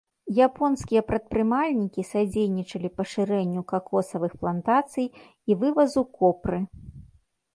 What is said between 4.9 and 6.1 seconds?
і вывазу